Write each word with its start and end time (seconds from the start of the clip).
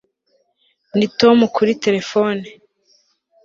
t] 0.89 0.93
ni 0.97 1.05
tom 1.19 1.37
kuri 1.55 1.71
terefone 1.83 2.43